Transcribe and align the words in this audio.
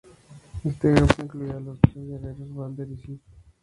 Este 0.63 0.91
grupo 0.91 1.21
incluía 1.21 1.57
a 1.57 1.59
los 1.59 1.79
Tres 1.81 2.03
Guerreros, 2.07 2.55
Balder 2.55 2.87
y 2.89 2.97
Sif. 2.97 3.21